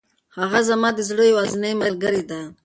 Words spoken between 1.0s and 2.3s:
زړه یوازینۍ ملګرې